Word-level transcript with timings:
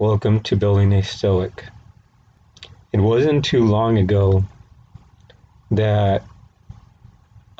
Welcome 0.00 0.40
to 0.40 0.56
Building 0.56 0.92
a 0.92 1.04
Stoic. 1.04 1.66
It 2.92 2.98
wasn't 2.98 3.44
too 3.44 3.64
long 3.64 3.96
ago 3.96 4.42
that 5.70 6.24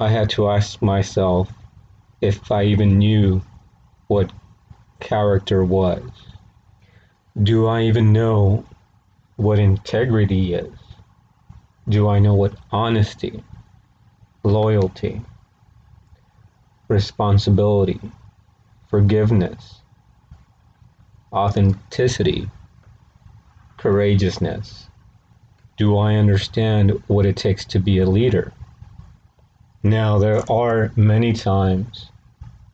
I 0.01 0.09
had 0.09 0.31
to 0.31 0.49
ask 0.51 0.83
myself 0.83 1.49
if 2.21 2.51
I 2.51 2.65
even 2.65 2.99
knew 2.99 3.41
what 4.09 4.33
character 4.99 5.63
was. 5.63 6.03
Do 7.41 7.67
I 7.67 7.83
even 7.83 8.13
know 8.13 8.65
what 9.37 9.61
integrity 9.61 10.55
is? 10.55 10.75
Do 11.89 12.09
I 12.09 12.19
know 12.19 12.35
what 12.35 12.57
honesty, 12.73 13.45
loyalty, 14.43 15.23
responsibility, 16.89 18.01
forgiveness, 18.89 19.84
authenticity, 21.35 22.49
courageousness? 23.77 24.89
Do 25.77 25.97
I 25.99 26.15
understand 26.15 27.03
what 27.09 27.27
it 27.27 27.37
takes 27.37 27.65
to 27.67 27.81
be 27.81 27.99
a 27.99 28.07
leader? 28.07 28.53
Now, 29.83 30.19
there 30.19 30.49
are 30.51 30.93
many 30.97 31.33
times 31.33 32.11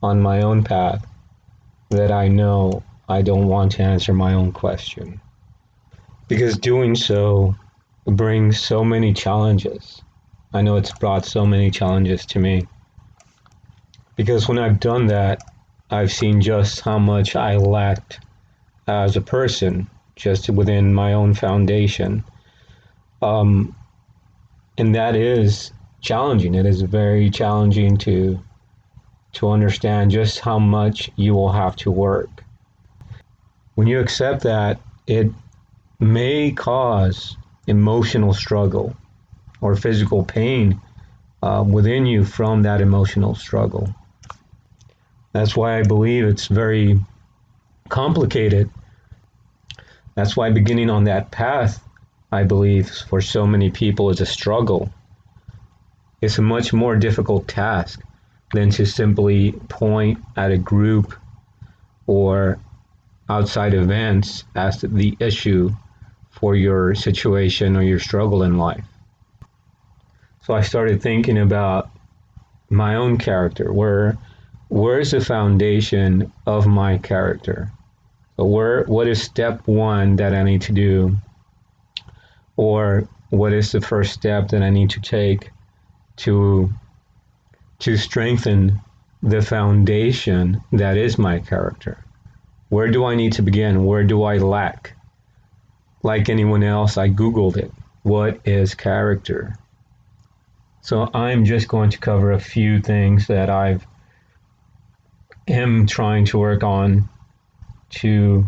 on 0.03 0.21
my 0.21 0.43
own 0.43 0.63
path 0.63 1.05
that 1.89 2.11
I 2.11 2.27
know 2.27 2.83
I 3.09 3.21
don't 3.21 3.47
want 3.47 3.73
to 3.73 3.83
answer 3.83 4.13
my 4.13 4.33
own 4.33 4.51
question. 4.51 5.19
Because 6.27 6.57
doing 6.57 6.95
so 6.95 7.55
brings 8.05 8.59
so 8.59 8.85
many 8.85 9.13
challenges. 9.13 10.01
I 10.53 10.61
know 10.61 10.77
it's 10.77 10.93
brought 10.93 11.25
so 11.25 11.45
many 11.45 11.71
challenges 11.71 12.25
to 12.27 12.39
me. 12.39 12.67
Because 14.15 14.47
when 14.47 14.59
I've 14.59 14.79
done 14.79 15.07
that, 15.07 15.41
I've 15.89 16.11
seen 16.11 16.39
just 16.39 16.81
how 16.81 16.99
much 16.99 17.35
I 17.35 17.57
lacked 17.57 18.19
as 18.87 19.15
a 19.15 19.21
person, 19.21 19.87
just 20.15 20.49
within 20.49 20.93
my 20.93 21.13
own 21.13 21.33
foundation. 21.33 22.23
Um, 23.21 23.75
and 24.77 24.95
that 24.95 25.15
is 25.15 25.71
challenging. 26.01 26.55
It 26.55 26.65
is 26.65 26.81
very 26.81 27.29
challenging 27.29 27.97
to 27.97 28.39
to 29.33 29.49
understand 29.49 30.11
just 30.11 30.39
how 30.39 30.59
much 30.59 31.09
you 31.15 31.33
will 31.33 31.51
have 31.51 31.75
to 31.77 31.89
work. 31.89 32.43
When 33.75 33.87
you 33.87 33.99
accept 33.99 34.43
that, 34.43 34.81
it 35.07 35.31
may 35.99 36.51
cause 36.51 37.37
emotional 37.67 38.33
struggle 38.33 38.93
or 39.61 39.75
physical 39.75 40.25
pain 40.25 40.81
uh, 41.41 41.63
within 41.65 42.05
you 42.05 42.25
from 42.25 42.63
that 42.63 42.81
emotional 42.81 43.35
struggle. 43.35 43.95
That's 45.31 45.55
why 45.55 45.79
I 45.79 45.83
believe 45.83 46.25
it's 46.25 46.47
very 46.47 46.99
complicated. 47.91 48.71
That's 50.15 50.35
why 50.35 50.49
beginning 50.49 50.89
on 50.89 51.03
that 51.03 51.29
path, 51.29 51.83
I 52.31 52.43
believe, 52.43 52.89
for 52.89 53.21
so 53.21 53.45
many 53.45 53.69
people 53.69 54.09
is 54.09 54.21
a 54.21 54.25
struggle. 54.25 54.89
It's 56.21 56.37
a 56.37 56.41
much 56.41 56.71
more 56.73 56.95
difficult 56.95 57.47
task 57.47 58.01
than 58.53 58.69
to 58.71 58.85
simply 58.85 59.51
point 59.67 60.23
at 60.37 60.51
a 60.51 60.57
group 60.57 61.13
or 62.07 62.57
outside 63.29 63.73
events 63.73 64.45
as 64.55 64.81
the 64.81 65.15
issue 65.19 65.69
for 66.29 66.55
your 66.55 66.95
situation 66.95 67.75
or 67.75 67.83
your 67.83 67.99
struggle 67.99 68.43
in 68.43 68.57
life. 68.57 68.85
So 70.43 70.53
I 70.53 70.61
started 70.61 71.01
thinking 71.01 71.37
about 71.37 71.89
my 72.69 72.95
own 72.95 73.17
character. 73.17 73.71
Where 73.71 74.17
where's 74.69 75.11
the 75.11 75.21
foundation 75.21 76.31
of 76.47 76.65
my 76.67 76.97
character? 76.97 77.71
Where 78.43 78.83
what 78.85 79.07
is 79.07 79.21
step 79.21 79.67
one 79.67 80.15
that 80.17 80.33
I 80.33 80.43
need 80.43 80.61
to 80.63 80.73
do? 80.73 81.17
Or 82.55 83.07
what 83.29 83.53
is 83.53 83.71
the 83.71 83.81
first 83.81 84.13
step 84.13 84.49
that 84.49 84.61
I 84.61 84.69
need 84.69 84.91
to 84.91 85.01
take 85.01 85.51
to 86.17 86.69
to 87.79 87.97
strengthen 87.97 88.79
the 89.23 89.41
foundation 89.41 90.61
that 90.71 90.97
is 90.97 91.17
my 91.17 91.39
character. 91.39 92.03
Where 92.69 92.89
do 92.89 93.05
I 93.05 93.15
need 93.15 93.33
to 93.33 93.41
begin? 93.41 93.85
Where 93.85 94.03
do 94.03 94.23
I 94.23 94.37
lack? 94.37 94.93
Like 96.03 96.29
anyone 96.29 96.63
else, 96.63 96.97
I 96.97 97.09
Googled 97.09 97.57
it. 97.57 97.71
What 98.03 98.39
is 98.45 98.73
character? 98.73 99.55
So 100.81 101.09
I'm 101.13 101.45
just 101.45 101.67
going 101.67 101.91
to 101.91 101.99
cover 101.99 102.31
a 102.31 102.39
few 102.39 102.81
things 102.81 103.27
that 103.27 103.49
I've 103.49 103.85
am 105.47 105.85
trying 105.85 106.25
to 106.25 106.39
work 106.39 106.63
on 106.63 107.09
to 107.91 108.45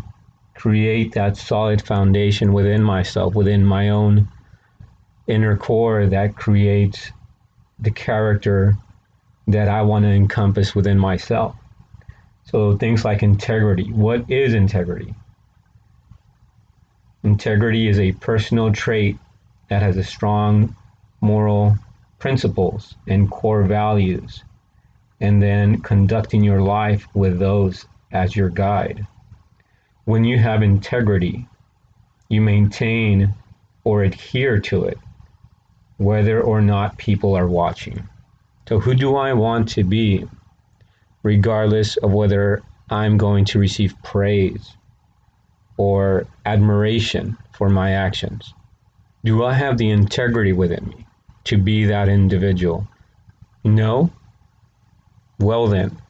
create 0.56 1.14
that 1.14 1.38
solid 1.38 1.82
foundation 1.82 2.54
within 2.54 2.84
myself, 2.84 3.34
within 3.36 3.66
my 3.66 3.90
own 3.90 4.28
inner 5.28 5.58
core 5.58 6.08
that 6.08 6.36
creates 6.36 7.12
the 7.80 7.92
character 7.92 8.76
that 9.48 9.68
I 9.68 9.82
want 9.82 10.06
to 10.06 10.10
encompass 10.10 10.76
within 10.76 11.00
myself. 11.00 11.56
So 12.46 12.78
things 12.78 13.04
like 13.06 13.24
integrity. 13.24 13.92
What 13.92 14.30
is 14.30 14.54
integrity? 14.54 15.14
Integrity 17.24 17.88
is 17.88 18.00
a 18.00 18.12
personal 18.12 18.72
trait 18.72 19.18
that 19.70 19.82
has 19.82 19.98
a 19.98 20.04
strong 20.04 20.76
moral 21.22 21.78
principles 22.20 22.96
and 23.08 23.32
core 23.32 23.64
values, 23.64 24.44
and 25.20 25.42
then 25.42 25.82
conducting 25.82 26.44
your 26.44 26.62
life 26.62 27.08
with 27.14 27.40
those 27.40 27.86
as 28.12 28.36
your 28.36 28.50
guide. 28.50 29.08
When 30.06 30.24
you 30.24 30.38
have 30.38 30.62
integrity, 30.62 31.48
you 32.30 32.42
maintain 32.42 33.34
or 33.84 34.04
adhere 34.04 34.60
to 34.60 34.86
it, 34.86 34.98
whether 35.98 36.42
or 36.42 36.62
not 36.62 36.98
people 36.98 37.36
are 37.36 37.48
watching. 37.48 38.08
So, 38.68 38.80
who 38.80 38.96
do 38.96 39.16
I 39.16 39.34
want 39.34 39.70
to 39.70 39.84
be, 39.84 40.26
regardless 41.22 41.98
of 41.98 42.12
whether 42.12 42.64
I'm 42.90 43.18
going 43.18 43.46
to 43.46 43.60
receive 43.60 44.02
praise 44.04 44.76
or 45.78 46.28
admiration 46.46 47.38
for 47.54 47.70
my 47.70 47.92
actions? 47.92 48.54
Do 49.24 49.44
I 49.46 49.54
have 49.54 49.78
the 49.78 49.90
integrity 49.90 50.54
within 50.54 50.86
me 50.90 51.06
to 51.46 51.58
be 51.58 51.86
that 51.86 52.10
individual? 52.10 52.88
No? 53.64 54.12
Well, 55.40 55.68
then, 55.68 56.02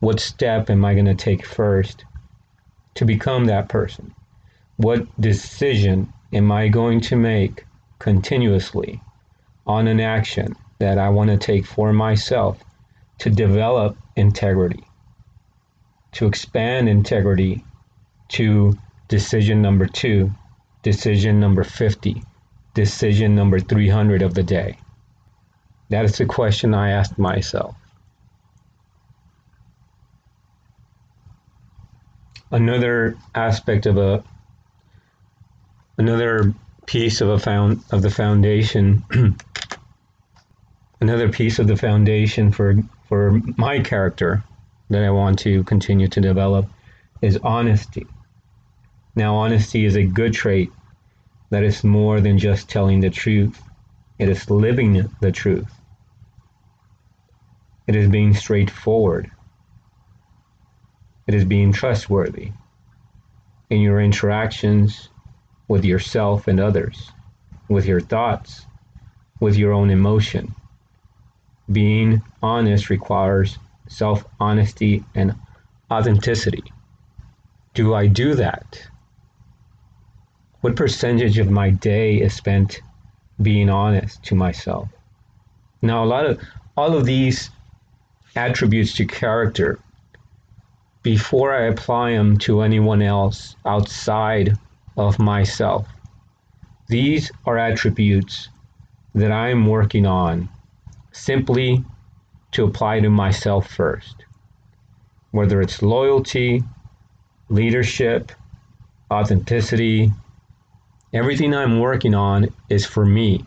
what 0.00 0.20
step 0.20 0.70
am 0.70 0.84
I 0.84 0.94
going 0.94 1.06
to 1.06 1.14
take 1.14 1.44
first 1.46 2.04
to 2.98 3.04
become 3.04 3.44
that 3.44 3.68
person? 3.68 4.12
What 4.76 5.06
decision 5.20 6.12
am 6.32 6.50
I 6.50 6.66
going 6.66 7.00
to 7.02 7.14
make 7.14 7.64
continuously 8.00 9.00
on 9.68 9.86
an 9.86 10.00
action 10.00 10.56
that 10.80 10.98
I 10.98 11.08
want 11.08 11.30
to 11.30 11.36
take 11.36 11.64
for 11.64 11.92
myself 11.92 12.58
to 13.18 13.30
develop 13.30 13.96
integrity, 14.16 14.82
to 16.12 16.26
expand 16.26 16.88
integrity 16.88 17.64
to 18.30 18.76
decision 19.06 19.62
number 19.62 19.86
two, 19.86 20.32
decision 20.82 21.38
number 21.38 21.62
50, 21.62 22.20
decision 22.74 23.36
number 23.36 23.60
300 23.60 24.22
of 24.22 24.34
the 24.34 24.42
day? 24.42 24.76
That 25.90 26.04
is 26.04 26.18
the 26.18 26.26
question 26.26 26.74
I 26.74 26.90
asked 26.90 27.16
myself. 27.16 27.76
Another 32.50 33.16
aspect 33.34 33.86
of 33.86 33.98
a 33.98 34.24
another 35.98 36.54
piece 36.86 37.20
of 37.20 37.28
a 37.28 37.38
found 37.38 37.82
of 37.90 38.02
the 38.02 38.10
foundation 38.10 39.04
another 41.00 41.28
piece 41.28 41.58
of 41.58 41.66
the 41.66 41.76
foundation 41.76 42.50
for 42.52 42.76
for 43.08 43.40
my 43.56 43.80
character 43.80 44.42
that 44.90 45.02
I 45.02 45.10
want 45.10 45.38
to 45.40 45.64
continue 45.64 46.08
to 46.08 46.20
develop 46.20 46.66
is 47.20 47.38
honesty. 47.42 48.06
Now, 49.14 49.36
honesty 49.36 49.84
is 49.84 49.96
a 49.96 50.04
good 50.04 50.32
trait 50.32 50.70
that 51.50 51.64
is 51.64 51.82
more 51.82 52.20
than 52.20 52.38
just 52.38 52.68
telling 52.68 53.00
the 53.00 53.10
truth. 53.10 53.60
It 54.18 54.28
is 54.28 54.50
living 54.50 55.10
the 55.20 55.32
truth. 55.32 55.72
It 57.86 57.96
is 57.96 58.08
being 58.08 58.34
straightforward. 58.34 59.30
It 61.28 61.34
is 61.34 61.44
being 61.44 61.72
trustworthy 61.72 62.50
in 63.70 63.80
your 63.80 64.00
interactions 64.00 65.08
with 65.68 65.84
yourself 65.84 66.48
and 66.48 66.58
others, 66.58 67.12
with 67.68 67.86
your 67.86 68.00
thoughts, 68.00 68.66
with 69.38 69.56
your 69.56 69.72
own 69.72 69.90
emotion 69.90 70.56
being 71.70 72.22
honest 72.42 72.90
requires 72.90 73.58
self 73.88 74.24
honesty 74.40 75.04
and 75.14 75.34
authenticity. 75.90 76.64
Do 77.74 77.94
I 77.94 78.06
do 78.06 78.34
that? 78.34 78.88
What 80.60 80.76
percentage 80.76 81.38
of 81.38 81.50
my 81.50 81.70
day 81.70 82.16
is 82.16 82.34
spent 82.34 82.80
being 83.40 83.70
honest 83.70 84.22
to 84.24 84.34
myself? 84.34 84.88
Now, 85.82 86.02
a 86.02 86.06
lot 86.06 86.26
of 86.26 86.40
all 86.76 86.96
of 86.96 87.04
these 87.04 87.50
attributes 88.34 88.94
to 88.94 89.06
character 89.06 89.78
before 91.14 91.54
I 91.54 91.68
apply 91.68 92.12
them 92.12 92.36
to 92.36 92.60
anyone 92.60 93.00
else 93.00 93.56
outside 93.64 94.58
of 94.94 95.18
myself. 95.18 95.88
These 96.88 97.32
are 97.46 97.56
attributes 97.56 98.50
that 99.14 99.32
I'm 99.32 99.64
working 99.66 100.04
on 100.04 100.50
simply 101.12 101.82
to 102.52 102.64
apply 102.64 103.00
to 103.00 103.08
myself 103.08 103.70
first. 103.70 104.16
Whether 105.30 105.62
it's 105.62 105.80
loyalty, 105.80 106.62
leadership, 107.48 108.30
authenticity, 109.10 110.12
everything 111.14 111.54
I'm 111.54 111.80
working 111.80 112.14
on 112.14 112.48
is 112.68 112.84
for 112.84 113.06
me. 113.06 113.46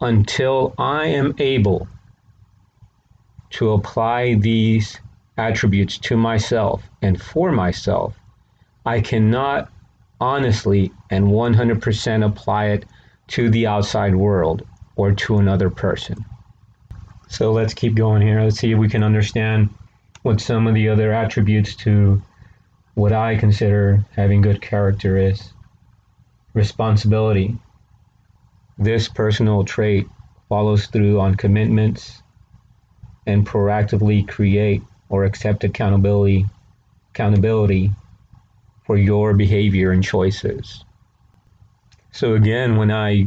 Until 0.00 0.72
I 0.78 1.04
am 1.08 1.34
able 1.36 1.86
to 3.50 3.72
apply 3.72 4.36
these 4.36 4.98
attributes 5.36 5.98
to 5.98 6.16
myself 6.16 6.82
and 7.02 7.20
for 7.20 7.50
myself, 7.52 8.14
I 8.86 9.00
cannot 9.00 9.70
honestly 10.20 10.92
and 11.10 11.26
100% 11.26 12.26
apply 12.26 12.66
it 12.66 12.84
to 13.28 13.50
the 13.50 13.66
outside 13.66 14.14
world 14.14 14.66
or 14.96 15.12
to 15.12 15.38
another 15.38 15.70
person. 15.70 16.24
So 17.28 17.52
let's 17.52 17.74
keep 17.74 17.94
going 17.94 18.22
here. 18.22 18.42
Let's 18.42 18.58
see 18.58 18.72
if 18.72 18.78
we 18.78 18.88
can 18.88 19.02
understand 19.02 19.70
what 20.22 20.40
some 20.40 20.66
of 20.66 20.74
the 20.74 20.88
other 20.88 21.12
attributes 21.12 21.74
to 21.76 22.22
what 22.94 23.12
I 23.12 23.36
consider 23.36 24.04
having 24.14 24.40
good 24.40 24.62
character 24.62 25.18
is. 25.18 25.52
Responsibility. 26.52 27.56
This 28.78 29.08
personal 29.08 29.64
trait 29.64 30.06
follows 30.48 30.86
through 30.86 31.20
on 31.20 31.34
commitments 31.34 32.22
and 33.26 33.46
proactively 33.46 34.26
create 34.28 34.82
or 35.08 35.24
accept 35.24 35.64
accountability 35.64 36.46
accountability 37.14 37.92
for 38.84 38.96
your 38.96 39.34
behavior 39.34 39.92
and 39.92 40.02
choices. 40.02 40.84
So 42.10 42.34
again, 42.34 42.76
when 42.76 42.90
I 42.90 43.26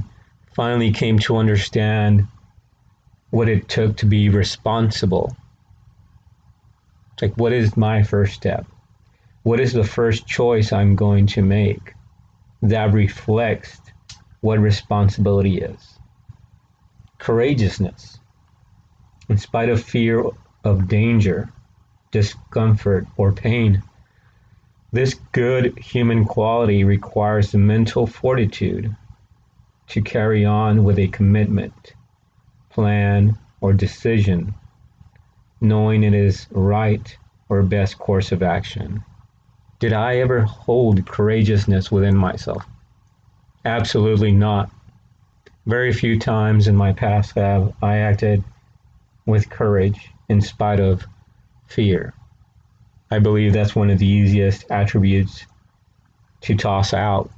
finally 0.54 0.92
came 0.92 1.20
to 1.20 1.38
understand 1.38 2.28
what 3.30 3.50
it 3.50 3.68
took 3.70 3.98
to 3.98 4.06
be 4.06 4.30
responsible, 4.30 5.36
it's 7.14 7.22
like 7.22 7.36
what 7.36 7.54
is 7.54 7.78
my 7.78 8.04
first 8.04 8.34
step? 8.34 8.66
What 9.44 9.60
is 9.60 9.72
the 9.72 9.84
first 9.84 10.28
choice 10.28 10.74
I'm 10.74 10.96
going 10.96 11.28
to 11.28 11.42
make 11.42 11.94
that 12.62 12.94
reflects 12.94 13.80
what 14.42 14.60
responsibility 14.60 15.60
is? 15.60 16.00
Courageousness. 17.20 18.20
In 19.30 19.38
spite 19.38 19.70
of 19.70 19.84
fear 19.84 20.24
of 20.64 20.88
danger, 20.88 21.52
discomfort, 22.12 23.06
or 23.18 23.32
pain, 23.32 23.84
this 24.92 25.16
good 25.32 25.78
human 25.78 26.26
quality 26.26 26.84
requires 26.84 27.52
the 27.52 27.58
mental 27.58 28.08
fortitude 28.08 28.96
to 29.88 30.02
carry 30.02 30.46
on 30.46 30.84
with 30.84 30.98
a 30.98 31.08
commitment, 31.08 31.94
plan, 32.70 33.38
or 33.62 33.74
decision, 33.74 34.54
knowing 35.62 36.04
it 36.04 36.14
is 36.14 36.48
right 36.52 37.18
or 37.50 37.62
best 37.64 37.98
course 37.98 38.32
of 38.32 38.44
action. 38.44 39.04
Did 39.80 39.94
I 39.94 40.18
ever 40.18 40.42
hold 40.42 41.06
courageousness 41.06 41.92
within 41.92 42.16
myself? 42.16 42.66
Absolutely 43.66 44.32
not. 44.32 44.72
Very 45.66 45.92
few 45.92 46.18
times 46.18 46.68
in 46.68 46.76
my 46.76 46.94
past 46.94 47.36
have 47.36 47.74
I 47.82 47.98
acted 47.98 48.44
with 49.26 49.50
courage 49.50 50.10
in 50.30 50.42
spite 50.42 50.80
of 50.80 51.06
fear. 51.68 52.14
I 53.10 53.20
believe 53.20 53.54
that's 53.54 53.76
one 53.76 53.90
of 53.90 54.00
the 54.00 54.08
easiest 54.08 54.70
attributes 54.70 55.46
to 56.42 56.56
toss 56.56 56.94
out 56.94 57.32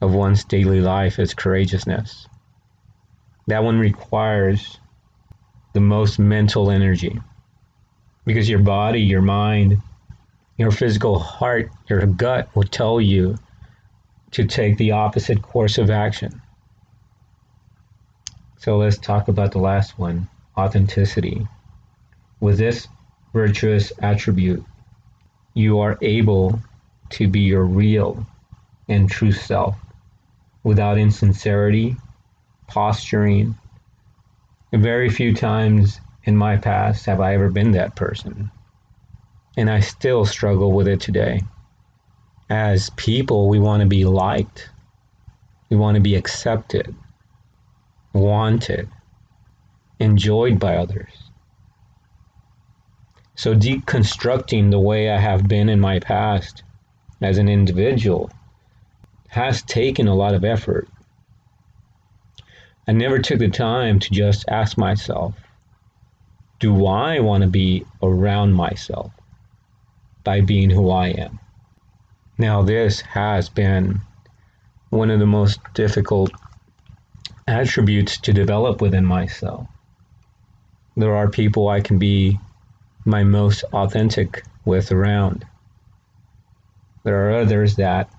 of 0.00 0.12
one's 0.12 0.44
daily 0.44 0.80
life 0.80 1.18
is 1.18 1.34
courageousness. 1.34 2.26
That 3.46 3.64
one 3.64 3.78
requires 3.78 4.78
the 5.72 5.80
most 5.80 6.18
mental 6.18 6.70
energy 6.70 7.18
because 8.24 8.48
your 8.48 8.58
body, 8.60 9.00
your 9.00 9.22
mind, 9.22 9.78
your 10.56 10.70
physical 10.70 11.18
heart, 11.18 11.70
your 11.88 12.04
gut 12.06 12.54
will 12.54 12.64
tell 12.64 13.00
you 13.00 13.38
to 14.32 14.44
take 14.44 14.76
the 14.76 14.92
opposite 14.92 15.42
course 15.42 15.78
of 15.78 15.90
action. 15.90 16.40
So 18.58 18.76
let's 18.76 18.98
talk 18.98 19.28
about 19.28 19.52
the 19.52 19.58
last 19.58 19.98
one 19.98 20.28
authenticity. 20.56 21.46
With 22.40 22.58
this 22.58 22.88
virtuous 23.32 23.92
attribute, 24.00 24.64
you 25.54 25.80
are 25.80 25.98
able 26.02 26.60
to 27.10 27.28
be 27.28 27.40
your 27.40 27.64
real 27.64 28.26
and 28.88 29.10
true 29.10 29.32
self 29.32 29.76
without 30.62 30.98
insincerity, 30.98 31.96
posturing. 32.66 33.56
Very 34.72 35.10
few 35.10 35.34
times 35.34 36.00
in 36.24 36.36
my 36.36 36.56
past 36.56 37.06
have 37.06 37.20
I 37.20 37.34
ever 37.34 37.50
been 37.50 37.72
that 37.72 37.96
person. 37.96 38.50
And 39.56 39.70
I 39.70 39.80
still 39.80 40.24
struggle 40.24 40.72
with 40.72 40.86
it 40.86 41.00
today. 41.00 41.42
As 42.48 42.90
people, 42.90 43.48
we 43.48 43.58
want 43.58 43.82
to 43.82 43.88
be 43.88 44.04
liked, 44.04 44.70
we 45.70 45.76
want 45.76 45.94
to 45.96 46.00
be 46.00 46.16
accepted, 46.16 46.94
wanted, 48.12 48.88
enjoyed 50.00 50.58
by 50.58 50.76
others. 50.76 51.29
So, 53.40 53.54
deconstructing 53.54 54.70
the 54.70 54.78
way 54.78 55.08
I 55.08 55.18
have 55.18 55.48
been 55.48 55.70
in 55.70 55.80
my 55.80 55.98
past 55.98 56.62
as 57.22 57.38
an 57.38 57.48
individual 57.48 58.30
has 59.28 59.62
taken 59.62 60.06
a 60.06 60.14
lot 60.14 60.34
of 60.34 60.44
effort. 60.44 60.88
I 62.86 62.92
never 62.92 63.18
took 63.18 63.38
the 63.38 63.48
time 63.48 63.98
to 63.98 64.10
just 64.10 64.44
ask 64.50 64.76
myself, 64.76 65.32
do 66.58 66.84
I 66.84 67.20
want 67.20 67.42
to 67.42 67.48
be 67.48 67.86
around 68.02 68.52
myself 68.52 69.10
by 70.22 70.42
being 70.42 70.68
who 70.68 70.90
I 70.90 71.06
am? 71.06 71.40
Now, 72.36 72.60
this 72.60 73.00
has 73.00 73.48
been 73.48 74.02
one 74.90 75.10
of 75.10 75.18
the 75.18 75.24
most 75.24 75.60
difficult 75.72 76.30
attributes 77.48 78.18
to 78.18 78.34
develop 78.34 78.82
within 78.82 79.06
myself. 79.06 79.66
There 80.94 81.16
are 81.16 81.30
people 81.30 81.70
I 81.70 81.80
can 81.80 81.98
be 81.98 82.38
my 83.04 83.24
most 83.24 83.64
authentic 83.72 84.44
with 84.64 84.92
around. 84.92 85.46
There 87.02 87.28
are 87.28 87.40
others 87.40 87.76
that 87.76 88.10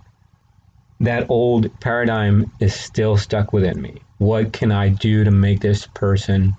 that 1.01 1.29
old 1.29 1.79
paradigm 1.79 2.51
is 2.59 2.75
still 2.75 3.17
stuck 3.17 3.53
within 3.53 3.81
me. 3.81 4.01
What 4.19 4.53
can 4.53 4.71
I 4.71 4.89
do 4.89 5.23
to 5.23 5.31
make 5.31 5.59
this 5.59 5.87
person 5.87 6.55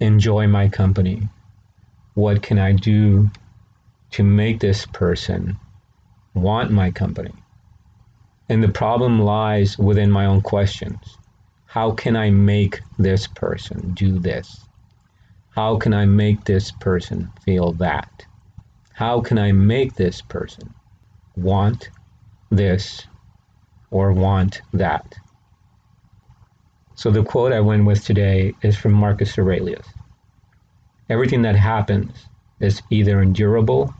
enjoy 0.00 0.46
my 0.48 0.68
company? 0.68 1.28
What 2.14 2.42
can 2.42 2.58
I 2.58 2.72
do 2.72 3.30
to 4.12 4.22
make 4.22 4.60
this 4.60 4.84
person 4.84 5.56
want 6.34 6.70
my 6.70 6.90
company? 6.90 7.32
And 8.50 8.62
the 8.62 8.68
problem 8.68 9.20
lies 9.20 9.78
within 9.78 10.10
my 10.10 10.26
own 10.26 10.42
questions. 10.42 11.16
How 11.64 11.92
can 11.92 12.16
I 12.16 12.28
make 12.28 12.80
this 12.98 13.26
person 13.26 13.94
do 13.94 14.18
this? 14.18 14.60
How 15.54 15.76
can 15.76 15.92
I 15.92 16.06
make 16.06 16.44
this 16.44 16.72
person 16.72 17.30
feel 17.44 17.72
that? 17.72 18.24
How 18.94 19.20
can 19.20 19.36
I 19.38 19.52
make 19.52 19.96
this 19.96 20.22
person 20.22 20.72
want 21.36 21.90
this 22.50 23.06
or 23.90 24.12
want 24.12 24.62
that? 24.72 25.14
So 26.94 27.10
the 27.10 27.22
quote 27.22 27.52
I 27.52 27.60
went 27.60 27.84
with 27.84 28.02
today 28.02 28.54
is 28.62 28.78
from 28.78 28.92
Marcus 28.92 29.38
Aurelius. 29.38 29.86
Everything 31.10 31.42
that 31.42 31.56
happens 31.56 32.28
is 32.60 32.82
either 32.88 33.20
endurable 33.20 33.94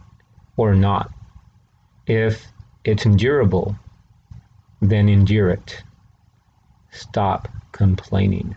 or 0.57 0.75
not. 0.75 1.11
If 2.07 2.47
it's 2.85 3.05
endurable, 3.05 3.77
then 4.81 5.11
endure 5.11 5.51
it. 5.51 5.83
Stop 6.93 7.49
complaining. 7.73 8.57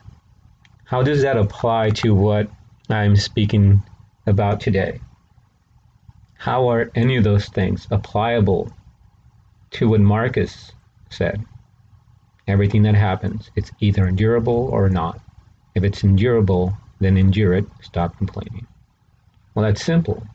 How 0.85 1.03
does 1.03 1.23
that 1.23 1.35
apply 1.35 1.89
to 2.01 2.15
what 2.15 2.49
I'm 2.89 3.15
speaking 3.15 3.81
about 4.27 4.59
today. 4.59 4.99
How 6.37 6.69
are 6.69 6.91
any 6.93 7.17
of 7.17 7.23
those 7.23 7.47
things 7.47 7.87
applicable 7.91 8.71
to 9.71 9.89
what 9.89 10.01
Marcus 10.01 10.71
said? 11.09 11.43
Everything 12.47 12.83
that 12.83 12.95
happens, 12.95 13.49
it's 13.55 13.71
either 13.79 14.07
endurable 14.07 14.69
or 14.71 14.89
not. 14.89 15.19
If 15.73 15.83
it's 15.83 16.03
endurable, 16.03 16.77
then 16.99 17.17
endure 17.17 17.53
it, 17.53 17.65
stop 17.81 18.17
complaining. 18.17 18.67
Well, 19.53 19.65
that's 19.65 19.83
simple. 19.83 20.25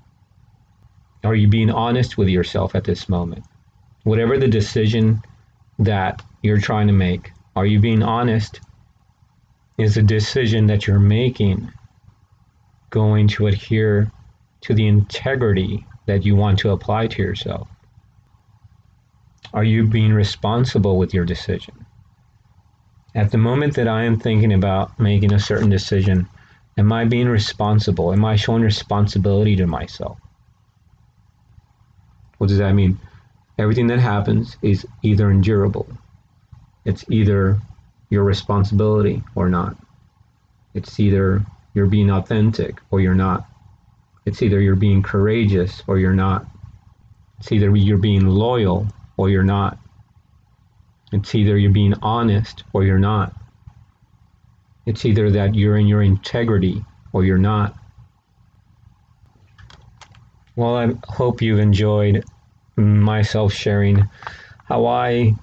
Are 1.22 1.34
you 1.34 1.48
being 1.48 1.70
honest 1.70 2.18
with 2.18 2.28
yourself 2.28 2.74
at 2.74 2.84
this 2.84 3.08
moment? 3.08 3.44
Whatever 4.04 4.38
the 4.38 4.48
decision 4.48 5.22
that 5.78 6.22
you're 6.42 6.60
trying 6.60 6.86
to 6.88 6.92
make, 6.92 7.32
are 7.54 7.66
you 7.66 7.78
being 7.78 8.02
honest? 8.02 8.60
Is 9.78 9.94
the 9.94 10.02
decision 10.02 10.66
that 10.66 10.86
you're 10.86 10.98
making 10.98 11.72
going 12.90 13.28
to 13.28 13.46
adhere 13.46 14.10
to 14.62 14.74
the 14.74 14.86
integrity 14.86 15.86
that 16.06 16.24
you 16.24 16.36
want 16.36 16.58
to 16.60 16.70
apply 16.70 17.06
to 17.06 17.22
yourself? 17.22 17.68
Are 19.52 19.64
you 19.64 19.86
being 19.86 20.12
responsible 20.12 20.98
with 20.98 21.14
your 21.14 21.24
decision? 21.24 21.86
At 23.14 23.32
the 23.32 23.38
moment 23.38 23.74
that 23.74 23.88
I 23.88 24.04
am 24.04 24.18
thinking 24.18 24.52
about 24.52 24.98
making 25.00 25.32
a 25.32 25.40
certain 25.40 25.70
decision, 25.70 26.28
am 26.78 26.92
I 26.92 27.04
being 27.04 27.28
responsible? 27.28 28.12
Am 28.12 28.24
I 28.24 28.36
showing 28.36 28.62
responsibility 28.62 29.56
to 29.56 29.66
myself? 29.66 30.18
What 32.38 32.48
does 32.48 32.58
that 32.58 32.72
mean? 32.72 32.98
Everything 33.58 33.88
that 33.88 33.98
happens 33.98 34.56
is 34.62 34.86
either 35.02 35.30
endurable, 35.30 35.86
it's 36.84 37.04
either 37.10 37.58
your 38.08 38.24
responsibility 38.24 39.22
or 39.34 39.48
not. 39.48 39.76
It's 40.74 40.98
either 40.98 41.44
you're 41.74 41.86
being 41.86 42.10
authentic 42.10 42.80
or 42.90 43.00
you're 43.00 43.14
not. 43.14 43.46
It's 44.26 44.42
either 44.42 44.60
you're 44.60 44.76
being 44.76 45.02
courageous 45.02 45.82
or 45.86 45.98
you're 45.98 46.14
not. 46.14 46.46
It's 47.38 47.52
either 47.52 47.74
you're 47.74 47.98
being 47.98 48.26
loyal 48.26 48.86
or 49.16 49.30
you're 49.30 49.42
not. 49.42 49.78
It's 51.12 51.34
either 51.34 51.56
you're 51.56 51.72
being 51.72 51.94
honest 52.02 52.64
or 52.72 52.84
you're 52.84 52.98
not. 52.98 53.34
It's 54.86 55.04
either 55.04 55.30
that 55.30 55.54
you're 55.54 55.76
in 55.76 55.86
your 55.86 56.02
integrity 56.02 56.84
or 57.12 57.24
you're 57.24 57.38
not. 57.38 57.74
Well, 60.56 60.76
I 60.76 60.92
hope 61.08 61.42
you've 61.42 61.60
enjoyed 61.60 62.24
myself 62.76 63.52
sharing 63.52 64.08
how 64.66 64.86
I 64.86 65.34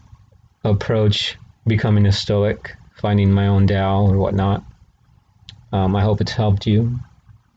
approach 0.64 1.38
becoming 1.66 2.06
a 2.06 2.12
Stoic, 2.12 2.76
finding 2.96 3.32
my 3.32 3.48
own 3.48 3.68
Tao 3.68 4.06
or 4.06 4.18
whatnot. 4.18 4.64
Um, 5.72 5.96
I 5.96 6.02
hope 6.02 6.22
it's 6.22 6.32
helped 6.32 6.66
you. 6.66 7.00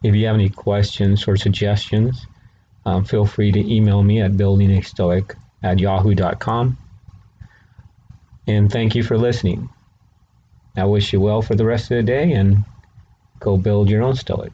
If 0.02 0.14
you 0.14 0.26
have 0.26 0.34
any 0.34 0.48
questions 0.48 1.28
or 1.28 1.36
suggestions, 1.36 2.26
um, 2.84 3.04
feel 3.04 3.26
free 3.26 3.52
to 3.52 3.72
email 3.72 4.02
me 4.02 4.20
at 4.20 4.32
buildingastoic 4.32 5.34
at 5.62 5.78
yahoo.com. 5.78 6.78
And 8.46 8.72
thank 8.72 8.94
you 8.94 9.02
for 9.02 9.18
listening. 9.18 9.68
I 10.76 10.84
wish 10.84 11.12
you 11.12 11.20
well 11.20 11.42
for 11.42 11.54
the 11.54 11.64
rest 11.64 11.90
of 11.90 11.98
the 11.98 12.02
day 12.02 12.32
and 12.32 12.64
go 13.38 13.56
build 13.56 13.90
your 13.90 14.02
own 14.02 14.14
Stoic. 14.14 14.52